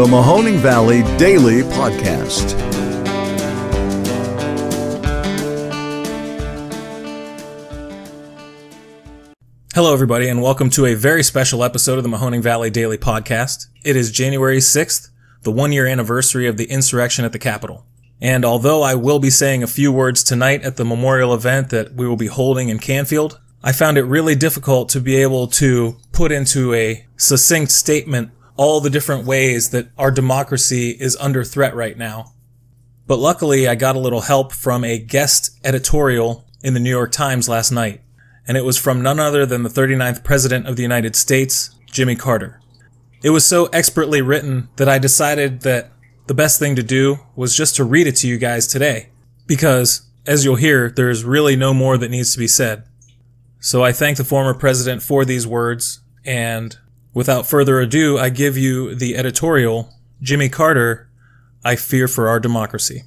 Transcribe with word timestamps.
the 0.00 0.06
Mahoning 0.06 0.56
Valley 0.56 1.02
Daily 1.18 1.60
Podcast. 1.60 2.58
Hello, 9.74 9.92
everybody, 9.92 10.30
and 10.30 10.40
welcome 10.40 10.70
to 10.70 10.86
a 10.86 10.94
very 10.94 11.22
special 11.22 11.62
episode 11.62 11.98
of 11.98 12.02
the 12.02 12.08
Mahoning 12.08 12.40
Valley 12.40 12.70
Daily 12.70 12.96
Podcast. 12.96 13.66
It 13.84 13.94
is 13.94 14.10
January 14.10 14.56
6th, 14.56 15.10
the 15.42 15.52
one 15.52 15.70
year 15.70 15.86
anniversary 15.86 16.46
of 16.46 16.56
the 16.56 16.70
insurrection 16.70 17.26
at 17.26 17.32
the 17.32 17.38
Capitol. 17.38 17.84
And 18.22 18.42
although 18.42 18.80
I 18.80 18.94
will 18.94 19.18
be 19.18 19.28
saying 19.28 19.62
a 19.62 19.66
few 19.66 19.92
words 19.92 20.24
tonight 20.24 20.62
at 20.62 20.76
the 20.78 20.84
memorial 20.86 21.34
event 21.34 21.68
that 21.68 21.92
we 21.92 22.08
will 22.08 22.16
be 22.16 22.28
holding 22.28 22.70
in 22.70 22.78
Canfield, 22.78 23.38
I 23.62 23.72
found 23.72 23.98
it 23.98 24.04
really 24.04 24.34
difficult 24.34 24.88
to 24.90 25.00
be 25.00 25.16
able 25.16 25.46
to 25.48 25.98
put 26.12 26.32
into 26.32 26.72
a 26.72 27.06
succinct 27.18 27.70
statement 27.70 28.30
all 28.60 28.82
the 28.82 28.90
different 28.90 29.24
ways 29.24 29.70
that 29.70 29.88
our 29.96 30.10
democracy 30.10 30.90
is 30.90 31.16
under 31.16 31.42
threat 31.42 31.74
right 31.74 31.96
now. 31.96 32.34
But 33.06 33.16
luckily, 33.16 33.66
I 33.66 33.74
got 33.74 33.96
a 33.96 33.98
little 33.98 34.20
help 34.20 34.52
from 34.52 34.84
a 34.84 34.98
guest 34.98 35.58
editorial 35.64 36.44
in 36.62 36.74
the 36.74 36.80
New 36.80 36.90
York 36.90 37.10
Times 37.10 37.48
last 37.48 37.70
night, 37.70 38.02
and 38.46 38.58
it 38.58 38.64
was 38.66 38.76
from 38.76 39.00
none 39.00 39.18
other 39.18 39.46
than 39.46 39.62
the 39.62 39.70
39th 39.70 40.22
President 40.24 40.66
of 40.66 40.76
the 40.76 40.82
United 40.82 41.16
States, 41.16 41.74
Jimmy 41.86 42.14
Carter. 42.14 42.60
It 43.22 43.30
was 43.30 43.46
so 43.46 43.64
expertly 43.72 44.20
written 44.20 44.68
that 44.76 44.90
I 44.90 44.98
decided 44.98 45.62
that 45.62 45.90
the 46.26 46.34
best 46.34 46.58
thing 46.58 46.76
to 46.76 46.82
do 46.82 47.20
was 47.34 47.56
just 47.56 47.76
to 47.76 47.84
read 47.84 48.06
it 48.06 48.16
to 48.16 48.28
you 48.28 48.36
guys 48.36 48.66
today, 48.66 49.08
because, 49.46 50.02
as 50.26 50.44
you'll 50.44 50.56
hear, 50.56 50.90
there's 50.90 51.24
really 51.24 51.56
no 51.56 51.72
more 51.72 51.96
that 51.96 52.10
needs 52.10 52.34
to 52.34 52.38
be 52.38 52.46
said. 52.46 52.84
So 53.58 53.82
I 53.82 53.92
thank 53.92 54.18
the 54.18 54.22
former 54.24 54.52
president 54.52 55.02
for 55.02 55.24
these 55.24 55.46
words, 55.46 56.00
and 56.26 56.76
without 57.14 57.46
further 57.46 57.80
ado, 57.80 58.18
I 58.18 58.28
give 58.28 58.56
you 58.56 58.94
the 58.94 59.16
editorial 59.16 59.92
Jimmy 60.22 60.48
Carter, 60.48 61.08
I 61.64 61.76
Fear 61.76 62.08
for 62.08 62.28
Our 62.28 62.40
Democracy. 62.40 63.04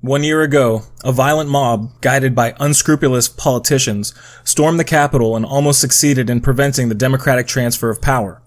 One 0.00 0.24
year 0.24 0.42
ago, 0.42 0.82
a 1.04 1.12
violent 1.12 1.48
mob, 1.48 2.00
guided 2.00 2.34
by 2.34 2.56
unscrupulous 2.58 3.28
politicians, 3.28 4.12
stormed 4.42 4.80
the 4.80 4.84
Capitol 4.84 5.36
and 5.36 5.44
almost 5.44 5.80
succeeded 5.80 6.28
in 6.28 6.40
preventing 6.40 6.88
the 6.88 6.94
democratic 6.96 7.46
transfer 7.46 7.88
of 7.88 8.02
power. 8.02 8.42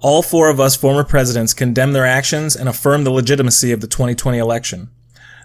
All 0.00 0.22
four 0.22 0.50
of 0.50 0.60
us 0.60 0.76
former 0.76 1.04
presidents 1.04 1.54
condemned 1.54 1.94
their 1.94 2.04
actions 2.04 2.54
and 2.54 2.68
affirmed 2.68 3.06
the 3.06 3.10
legitimacy 3.10 3.72
of 3.72 3.80
the 3.80 3.86
2020 3.86 4.36
election. 4.36 4.90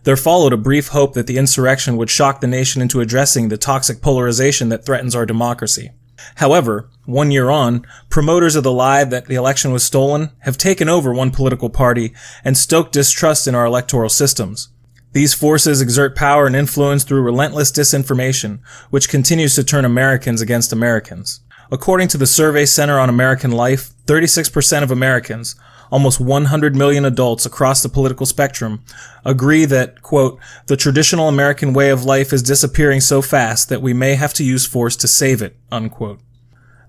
There 0.03 0.17
followed 0.17 0.53
a 0.53 0.57
brief 0.57 0.89
hope 0.89 1.13
that 1.13 1.25
the 1.25 1.37
insurrection 1.37 1.97
would 1.97 2.09
shock 2.09 2.39
the 2.39 2.47
nation 2.47 2.81
into 2.81 3.01
addressing 3.01 3.47
the 3.47 3.57
toxic 3.57 4.01
polarization 4.01 4.69
that 4.69 4.85
threatens 4.85 5.15
our 5.15 5.25
democracy. 5.25 5.91
However, 6.35 6.89
one 7.05 7.31
year 7.31 7.49
on, 7.49 7.85
promoters 8.09 8.55
of 8.55 8.63
the 8.63 8.71
lie 8.71 9.03
that 9.03 9.27
the 9.27 9.35
election 9.35 9.71
was 9.71 9.83
stolen 9.83 10.31
have 10.39 10.57
taken 10.57 10.89
over 10.89 11.13
one 11.13 11.31
political 11.31 11.69
party 11.69 12.13
and 12.43 12.57
stoked 12.57 12.91
distrust 12.91 13.47
in 13.47 13.55
our 13.55 13.65
electoral 13.65 14.09
systems. 14.09 14.69
These 15.13 15.33
forces 15.33 15.81
exert 15.81 16.15
power 16.15 16.45
and 16.45 16.55
influence 16.55 17.03
through 17.03 17.21
relentless 17.21 17.71
disinformation, 17.71 18.59
which 18.89 19.07
continues 19.07 19.55
to 19.55 19.63
turn 19.63 19.85
Americans 19.85 20.41
against 20.41 20.73
Americans. 20.73 21.39
According 21.71 22.09
to 22.09 22.17
the 22.17 22.27
Survey 22.27 22.65
Center 22.65 22.99
on 22.99 23.09
American 23.09 23.51
Life, 23.51 23.91
36% 24.07 24.83
of 24.83 24.91
Americans, 24.91 25.55
almost 25.91 26.19
100 26.19 26.75
million 26.75 27.05
adults 27.05 27.45
across 27.45 27.81
the 27.81 27.89
political 27.89 28.25
spectrum 28.25 28.83
agree 29.23 29.65
that, 29.65 30.01
quote, 30.01 30.39
the 30.67 30.77
traditional 30.77 31.27
American 31.27 31.73
way 31.73 31.89
of 31.89 32.03
life 32.03 32.33
is 32.33 32.43
disappearing 32.43 33.01
so 33.01 33.21
fast 33.21 33.69
that 33.69 33.81
we 33.81 33.93
may 33.93 34.15
have 34.15 34.33
to 34.33 34.43
use 34.43 34.65
force 34.65 34.95
to 34.97 35.07
save 35.07 35.41
it, 35.41 35.57
unquote. 35.71 36.19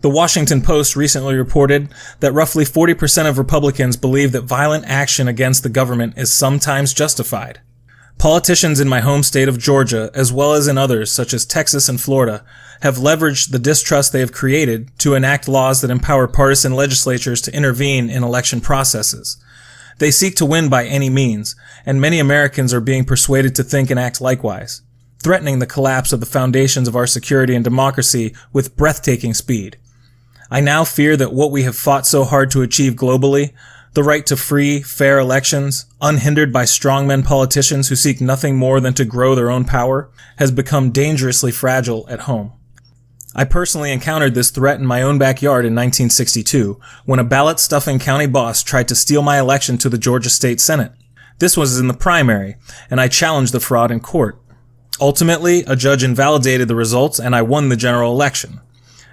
The 0.03 0.11
Washington 0.11 0.63
Post 0.63 0.95
recently 0.95 1.35
reported 1.35 1.89
that 2.21 2.33
roughly 2.33 2.65
40% 2.65 3.29
of 3.29 3.39
Republicans 3.39 3.97
believe 3.97 4.33
that 4.33 4.43
violent 4.43 4.85
action 4.87 5.27
against 5.27 5.63
the 5.63 5.69
government 5.69 6.15
is 6.17 6.33
sometimes 6.33 6.93
justified. 6.93 7.61
Politicians 8.19 8.81
in 8.81 8.89
my 8.89 9.01
home 9.01 9.23
state 9.23 9.49
of 9.49 9.59
Georgia, 9.59 10.11
as 10.15 10.33
well 10.33 10.55
as 10.55 10.67
in 10.67 10.79
others 10.79 11.13
such 11.13 11.35
as 11.35 11.45
Texas 11.45 11.89
and 11.89 12.01
Florida, 12.01 12.45
have 12.81 12.97
leveraged 12.97 13.51
the 13.51 13.59
distrust 13.59 14.13
they 14.13 14.21
have 14.21 14.33
created 14.33 14.91
to 14.99 15.15
enact 15.15 15.49
laws 15.49 15.81
that 15.81 15.91
empower 15.91 16.27
partisan 16.27 16.73
legislatures 16.73 17.43
to 17.43 17.55
intervene 17.55 18.09
in 18.09 18.25
election 18.25 18.61
processes. 18.61 19.37
They 19.99 20.11
seek 20.11 20.35
to 20.37 20.47
win 20.47 20.71
by 20.71 20.87
any 20.87 21.11
means, 21.11 21.57
and 21.85 22.01
many 22.01 22.19
Americans 22.19 22.73
are 22.73 22.81
being 22.81 23.05
persuaded 23.05 23.55
to 23.57 23.63
think 23.63 23.91
and 23.91 24.01
act 24.01 24.21
likewise, 24.21 24.81
threatening 25.23 25.59
the 25.59 25.67
collapse 25.67 26.13
of 26.13 26.21
the 26.21 26.27
foundations 26.27 26.89
of 26.89 26.97
our 26.97 27.07
security 27.07 27.55
and 27.55 27.65
democracy 27.65 28.35
with 28.53 28.77
breathtaking 28.77 29.35
speed. 29.35 29.77
I 30.51 30.61
now 30.61 30.85
fear 30.85 31.17
that 31.17 31.33
what 31.33 31.51
we 31.51 31.65
have 31.65 31.77
fought 31.77 32.07
so 32.07 32.25
hard 32.25 32.51
to 32.53 32.63
achieve 32.63 32.95
globally 32.95 33.53
the 33.97 34.05
right 34.05 34.27
to 34.27 34.37
free, 34.37 34.83
fair 34.83 35.19
elections, 35.19 35.87
unhindered 36.03 36.53
by 36.53 36.65
strongmen 36.65 37.25
politicians 37.25 37.89
who 37.89 37.97
seek 37.97 38.21
nothing 38.21 38.55
more 38.55 38.79
than 38.79 38.93
to 38.93 39.07
grow 39.07 39.35
their 39.35 39.51
own 39.51 39.65
power, 39.65 40.11
has 40.37 40.51
become 40.51 40.91
dangerously 40.91 41.51
fragile 41.51 42.07
at 42.11 42.21
home. 42.21 42.53
I 43.35 43.45
personally 43.45 43.91
encountered 43.91 44.35
this 44.35 44.51
threat 44.51 44.79
in 44.79 44.85
my 44.85 45.01
own 45.01 45.17
backyard 45.17 45.65
in 45.65 45.75
1962 45.75 46.79
when 47.07 47.19
a 47.19 47.25
ballot 47.25 47.59
stuffing 47.59 47.99
county 47.99 48.27
boss 48.27 48.63
tried 48.63 48.87
to 48.89 48.95
steal 48.95 49.23
my 49.23 49.39
election 49.39 49.79
to 49.79 49.89
the 49.89 49.97
Georgia 49.97 50.29
State 50.29 50.61
Senate. 50.61 50.93
This 51.39 51.57
was 51.57 51.81
in 51.81 51.89
the 51.89 51.95
primary, 51.95 52.57
and 52.91 53.01
I 53.01 53.09
challenged 53.09 53.55
the 53.55 53.61
fraud 53.61 53.91
in 53.91 54.01
court. 54.01 54.39
Ultimately, 55.01 55.61
a 55.61 55.75
judge 55.75 56.05
invalidated 56.05 56.69
the 56.69 56.77
results 56.77 57.19
and 57.19 57.35
I 57.35 57.41
won 57.41 57.71
the 57.71 57.77
general 57.77 58.13
election. 58.13 58.61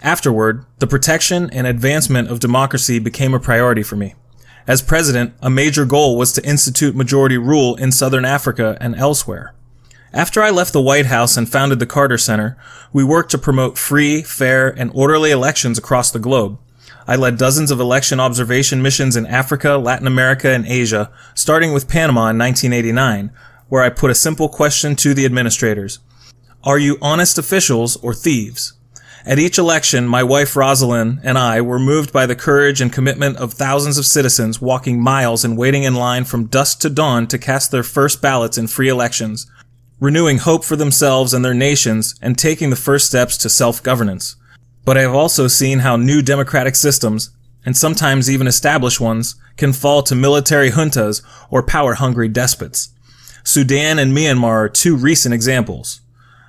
Afterward, 0.01 0.65
the 0.79 0.88
protection 0.88 1.50
and 1.51 1.65
advancement 1.67 2.29
of 2.29 2.41
democracy 2.41 3.00
became 3.00 3.33
a 3.33 3.39
priority 3.39 3.81
for 3.81 3.95
me. 3.95 4.15
As 4.66 4.81
president, 4.81 5.34
a 5.41 5.50
major 5.50 5.84
goal 5.84 6.18
was 6.18 6.31
to 6.34 6.46
institute 6.46 6.96
majority 6.96 7.38
rule 7.38 7.75
in 7.75 7.91
southern 7.91 8.24
Africa 8.24 8.78
and 8.79 8.96
elsewhere. 8.96 9.53
After 10.13 10.41
I 10.41 10.51
left 10.51 10.72
the 10.72 10.81
White 10.81 11.07
House 11.07 11.35
and 11.35 11.50
founded 11.50 11.79
the 11.79 11.85
Carter 11.85 12.18
Center, 12.18 12.56
we 12.94 13.03
worked 13.03 13.31
to 13.31 13.38
promote 13.38 13.78
free, 13.78 14.22
fair, 14.22 14.69
and 14.69 14.91
orderly 14.94 15.31
elections 15.31 15.78
across 15.78 16.12
the 16.12 16.19
globe. 16.19 16.59
I 17.06 17.18
led 17.18 17.38
dozens 17.38 17.72
of 17.72 17.81
election 17.81 18.22
observation 18.22 18.81
missions 18.81 19.18
in 19.18 19.25
Africa, 19.25 19.75
Latin 19.75 20.07
America, 20.07 20.50
and 20.50 20.66
Asia, 20.66 21.12
starting 21.34 21.74
with 21.74 21.90
Panama 21.90 22.30
in 22.30 22.38
1989, 22.38 23.31
where 23.68 23.84
I 23.84 23.90
put 23.90 24.12
a 24.12 24.16
simple 24.16 24.47
question 24.47 24.95
to 24.97 25.13
the 25.13 25.25
administrators. 25.25 26.00
Are 26.63 26.78
you 26.78 26.97
honest 27.01 27.38
officials 27.38 27.97
or 27.97 28.13
thieves? 28.13 28.74
At 29.25 29.39
each 29.39 29.57
election, 29.57 30.06
my 30.06 30.22
wife 30.22 30.53
Rosalynn 30.53 31.22
and 31.23 31.38
I 31.38 31.61
were 31.61 31.79
moved 31.79 32.11
by 32.11 32.25
the 32.25 32.35
courage 32.35 32.81
and 32.81 32.91
commitment 32.91 33.38
of 33.38 33.53
thousands 33.53 33.97
of 33.97 34.06
citizens 34.06 34.59
walking 34.59 35.01
miles 35.01 35.45
and 35.45 35.57
waiting 35.57 35.84
in 35.84 35.95
line 35.95 36.25
from 36.25 36.47
dusk 36.47 36.79
to 36.79 36.89
dawn 36.89 37.28
to 37.28 37.38
cast 37.38 37.72
their 37.72 37.83
first 37.83 38.22
ballots 38.22 38.57
in 38.57 38.67
free 38.67 38.89
elections, 38.89 39.50
renewing 40.01 40.39
hope 40.39 40.66
for 40.66 40.75
themselves 40.75 41.33
and 41.33 41.44
their 41.45 41.53
nations 41.53 42.16
and 42.22 42.38
taking 42.38 42.69
the 42.69 42.75
first 42.75 43.07
steps 43.07 43.38
to 43.38 43.50
self-governance. 43.50 44.35
But 44.83 44.97
I 44.97 45.01
have 45.01 45.16
also 45.16 45.47
seen 45.47 45.79
how 45.79 45.95
new 45.95 46.22
democratic 46.22 46.75
systems, 46.75 47.29
and 47.66 47.78
sometimes 47.78 48.29
even 48.29 48.45
established 48.45 49.00
ones, 49.00 49.35
can 49.56 49.72
fall 49.72 50.03
to 50.03 50.16
military 50.16 50.72
juntas 50.72 51.22
or 51.50 51.63
power-hungry 51.63 52.28
despots. 52.28 52.89
Sudan 53.45 54.00
and 54.00 54.12
Myanmar 54.12 54.66
are 54.66 54.69
two 54.69 54.97
recent 54.97 55.33
examples. 55.33 56.01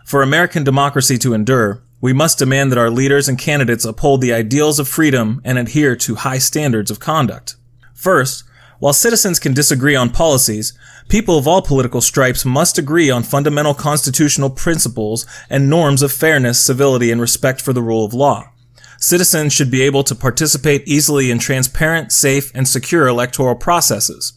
For 0.04 0.22
American 0.22 0.64
democracy 0.64 1.18
to 1.18 1.34
endure, 1.34 1.84
we 2.00 2.12
must 2.12 2.38
demand 2.38 2.70
that 2.70 2.78
our 2.78 2.90
leaders 2.90 3.28
and 3.28 3.38
candidates 3.38 3.84
uphold 3.84 4.20
the 4.20 4.32
ideals 4.32 4.78
of 4.78 4.88
freedom 4.88 5.40
and 5.44 5.58
adhere 5.58 5.96
to 5.96 6.16
high 6.16 6.38
standards 6.38 6.90
of 6.90 7.00
conduct. 7.00 7.56
First, 7.94 8.44
while 8.78 8.92
citizens 8.92 9.38
can 9.38 9.54
disagree 9.54 9.96
on 9.96 10.10
policies, 10.10 10.76
people 11.08 11.38
of 11.38 11.48
all 11.48 11.62
political 11.62 12.00
stripes 12.00 12.44
must 12.44 12.76
agree 12.76 13.10
on 13.10 13.22
fundamental 13.22 13.72
constitutional 13.74 14.50
principles 14.50 15.26
and 15.48 15.70
norms 15.70 16.02
of 16.02 16.12
fairness, 16.12 16.60
civility, 16.60 17.10
and 17.10 17.20
respect 17.20 17.62
for 17.62 17.72
the 17.72 17.82
rule 17.82 18.04
of 18.04 18.12
law. 18.12 18.50
Citizens 18.98 19.52
should 19.52 19.70
be 19.70 19.82
able 19.82 20.02
to 20.04 20.14
participate 20.14 20.86
easily 20.86 21.30
in 21.30 21.38
transparent, 21.38 22.12
safe, 22.12 22.50
and 22.54 22.66
secure 22.66 23.06
electoral 23.06 23.54
processes. 23.54 24.34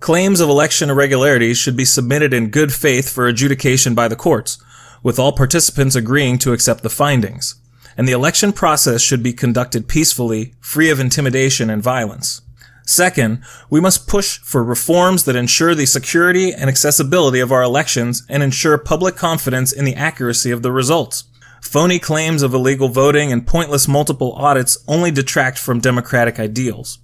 Claims 0.00 0.40
of 0.40 0.48
election 0.48 0.90
irregularities 0.90 1.58
should 1.58 1.76
be 1.76 1.84
submitted 1.84 2.32
in 2.32 2.50
good 2.50 2.72
faith 2.72 3.08
for 3.10 3.26
adjudication 3.26 3.94
by 3.94 4.08
the 4.08 4.16
courts, 4.16 4.62
with 5.08 5.18
all 5.18 5.32
participants 5.32 5.96
agreeing 5.96 6.36
to 6.36 6.52
accept 6.52 6.82
the 6.82 6.90
findings. 6.90 7.54
And 7.96 8.06
the 8.06 8.12
election 8.12 8.52
process 8.52 9.00
should 9.00 9.22
be 9.22 9.32
conducted 9.32 9.88
peacefully, 9.88 10.52
free 10.60 10.90
of 10.90 11.00
intimidation 11.00 11.70
and 11.70 11.82
violence. 11.82 12.42
Second, 12.84 13.42
we 13.70 13.80
must 13.80 14.06
push 14.06 14.36
for 14.40 14.62
reforms 14.62 15.24
that 15.24 15.34
ensure 15.34 15.74
the 15.74 15.86
security 15.86 16.52
and 16.52 16.68
accessibility 16.68 17.40
of 17.40 17.50
our 17.50 17.62
elections 17.62 18.22
and 18.28 18.42
ensure 18.42 18.76
public 18.76 19.16
confidence 19.16 19.72
in 19.72 19.86
the 19.86 19.94
accuracy 19.94 20.50
of 20.50 20.60
the 20.60 20.72
results. 20.72 21.24
Phony 21.62 21.98
claims 21.98 22.42
of 22.42 22.52
illegal 22.52 22.90
voting 22.90 23.32
and 23.32 23.46
pointless 23.46 23.88
multiple 23.88 24.34
audits 24.34 24.76
only 24.86 25.10
detract 25.10 25.58
from 25.58 25.80
democratic 25.80 26.38
ideals. 26.38 26.98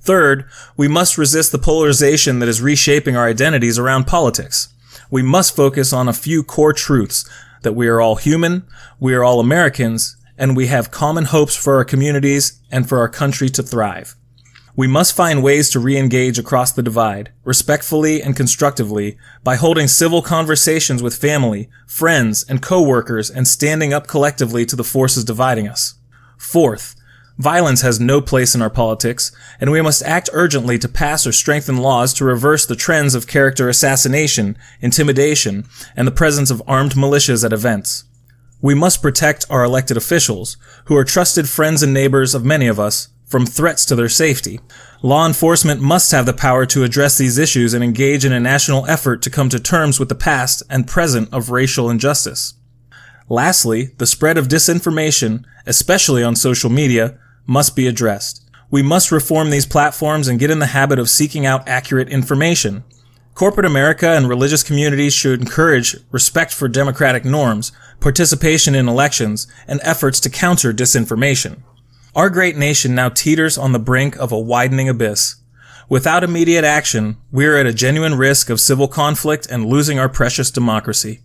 Third, 0.00 0.44
we 0.76 0.86
must 0.86 1.18
resist 1.18 1.50
the 1.50 1.58
polarization 1.58 2.38
that 2.38 2.48
is 2.48 2.62
reshaping 2.62 3.16
our 3.16 3.26
identities 3.26 3.80
around 3.80 4.06
politics 4.06 4.68
we 5.10 5.22
must 5.22 5.56
focus 5.56 5.92
on 5.92 6.08
a 6.08 6.12
few 6.12 6.42
core 6.42 6.72
truths 6.72 7.28
that 7.62 7.74
we 7.74 7.88
are 7.88 8.00
all 8.00 8.16
human, 8.16 8.64
we 9.00 9.14
are 9.14 9.24
all 9.24 9.40
Americans, 9.40 10.16
and 10.36 10.56
we 10.56 10.68
have 10.68 10.90
common 10.90 11.24
hopes 11.24 11.56
for 11.56 11.76
our 11.76 11.84
communities 11.84 12.60
and 12.70 12.88
for 12.88 12.98
our 12.98 13.08
country 13.08 13.48
to 13.48 13.62
thrive. 13.62 14.14
We 14.76 14.86
must 14.86 15.16
find 15.16 15.42
ways 15.42 15.70
to 15.70 15.80
re-engage 15.80 16.38
across 16.38 16.70
the 16.70 16.84
divide, 16.84 17.32
respectfully 17.42 18.22
and 18.22 18.36
constructively, 18.36 19.18
by 19.42 19.56
holding 19.56 19.88
civil 19.88 20.22
conversations 20.22 21.02
with 21.02 21.16
family, 21.16 21.68
friends, 21.84 22.44
and 22.48 22.62
co-workers 22.62 23.28
and 23.28 23.48
standing 23.48 23.92
up 23.92 24.06
collectively 24.06 24.64
to 24.66 24.76
the 24.76 24.84
forces 24.84 25.24
dividing 25.24 25.66
us. 25.66 25.94
Fourth, 26.36 26.94
violence 27.38 27.82
has 27.82 28.00
no 28.00 28.20
place 28.20 28.54
in 28.54 28.60
our 28.60 28.70
politics, 28.70 29.32
and 29.60 29.70
we 29.70 29.80
must 29.80 30.02
act 30.02 30.28
urgently 30.32 30.78
to 30.78 30.88
pass 30.88 31.26
or 31.26 31.32
strengthen 31.32 31.78
laws 31.78 32.12
to 32.14 32.24
reverse 32.24 32.66
the 32.66 32.76
trends 32.76 33.14
of 33.14 33.26
character 33.26 33.68
assassination, 33.68 34.58
intimidation, 34.80 35.64
and 35.96 36.06
the 36.06 36.12
presence 36.12 36.50
of 36.50 36.62
armed 36.66 36.92
militias 36.92 37.44
at 37.44 37.52
events. 37.52 38.04
We 38.60 38.74
must 38.74 39.02
protect 39.02 39.46
our 39.48 39.62
elected 39.62 39.96
officials, 39.96 40.56
who 40.86 40.96
are 40.96 41.04
trusted 41.04 41.48
friends 41.48 41.82
and 41.82 41.94
neighbors 41.94 42.34
of 42.34 42.44
many 42.44 42.66
of 42.66 42.80
us, 42.80 43.08
from 43.24 43.46
threats 43.46 43.84
to 43.84 43.94
their 43.94 44.08
safety. 44.08 44.58
Law 45.02 45.26
enforcement 45.26 45.80
must 45.80 46.10
have 46.10 46.26
the 46.26 46.32
power 46.32 46.66
to 46.66 46.82
address 46.82 47.18
these 47.18 47.38
issues 47.38 47.74
and 47.74 47.84
engage 47.84 48.24
in 48.24 48.32
a 48.32 48.40
national 48.40 48.86
effort 48.86 49.22
to 49.22 49.30
come 49.30 49.48
to 49.50 49.60
terms 49.60 50.00
with 50.00 50.08
the 50.08 50.14
past 50.14 50.62
and 50.68 50.88
present 50.88 51.32
of 51.32 51.50
racial 51.50 51.88
injustice. 51.88 52.54
Lastly, 53.28 53.90
the 53.98 54.06
spread 54.06 54.38
of 54.38 54.48
disinformation, 54.48 55.44
especially 55.66 56.24
on 56.24 56.34
social 56.34 56.70
media, 56.70 57.18
must 57.48 57.74
be 57.74 57.88
addressed. 57.88 58.48
We 58.70 58.82
must 58.82 59.10
reform 59.10 59.48
these 59.48 59.66
platforms 59.66 60.28
and 60.28 60.38
get 60.38 60.50
in 60.50 60.58
the 60.58 60.66
habit 60.66 60.98
of 60.98 61.08
seeking 61.08 61.46
out 61.46 61.66
accurate 61.66 62.10
information. 62.10 62.84
Corporate 63.34 63.64
America 63.64 64.10
and 64.10 64.28
religious 64.28 64.62
communities 64.62 65.14
should 65.14 65.40
encourage 65.40 65.96
respect 66.12 66.52
for 66.52 66.68
democratic 66.68 67.24
norms, 67.24 67.72
participation 68.00 68.74
in 68.74 68.88
elections, 68.88 69.46
and 69.66 69.80
efforts 69.82 70.20
to 70.20 70.30
counter 70.30 70.72
disinformation. 70.72 71.62
Our 72.14 72.28
great 72.28 72.56
nation 72.56 72.94
now 72.94 73.08
teeters 73.08 73.56
on 73.56 73.72
the 73.72 73.78
brink 73.78 74.16
of 74.16 74.30
a 74.30 74.38
widening 74.38 74.88
abyss. 74.88 75.36
Without 75.88 76.22
immediate 76.22 76.64
action, 76.64 77.16
we 77.32 77.46
are 77.46 77.56
at 77.56 77.66
a 77.66 77.72
genuine 77.72 78.16
risk 78.16 78.50
of 78.50 78.60
civil 78.60 78.88
conflict 78.88 79.46
and 79.50 79.64
losing 79.64 79.98
our 79.98 80.08
precious 80.10 80.50
democracy. 80.50 81.20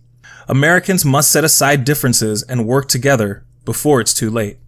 Americans 0.48 1.04
must 1.04 1.30
set 1.30 1.44
aside 1.44 1.84
differences 1.84 2.42
and 2.44 2.66
work 2.66 2.88
together 2.88 3.44
before 3.66 4.00
it's 4.00 4.14
too 4.14 4.30
late. 4.30 4.58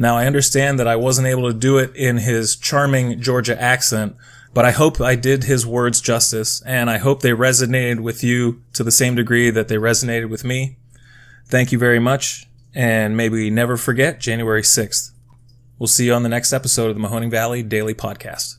Now, 0.00 0.16
I 0.16 0.26
understand 0.26 0.78
that 0.78 0.86
I 0.86 0.94
wasn't 0.94 1.26
able 1.26 1.48
to 1.48 1.58
do 1.58 1.76
it 1.76 1.94
in 1.96 2.18
his 2.18 2.54
charming 2.54 3.20
Georgia 3.20 3.60
accent, 3.60 4.14
but 4.54 4.64
I 4.64 4.70
hope 4.70 5.00
I 5.00 5.16
did 5.16 5.44
his 5.44 5.66
words 5.66 6.00
justice, 6.00 6.62
and 6.64 6.88
I 6.88 6.98
hope 6.98 7.20
they 7.20 7.32
resonated 7.32 7.98
with 7.98 8.22
you 8.22 8.62
to 8.74 8.84
the 8.84 8.92
same 8.92 9.16
degree 9.16 9.50
that 9.50 9.66
they 9.66 9.74
resonated 9.74 10.30
with 10.30 10.44
me. 10.44 10.76
Thank 11.46 11.72
you 11.72 11.80
very 11.80 11.98
much, 11.98 12.46
and 12.74 13.16
may 13.16 13.28
we 13.28 13.50
never 13.50 13.76
forget 13.76 14.20
January 14.20 14.62
6th. 14.62 15.10
We'll 15.80 15.88
see 15.88 16.06
you 16.06 16.14
on 16.14 16.22
the 16.22 16.28
next 16.28 16.52
episode 16.52 16.90
of 16.90 16.96
the 16.96 17.02
Mahoning 17.02 17.30
Valley 17.30 17.64
Daily 17.64 17.94
Podcast. 17.94 18.57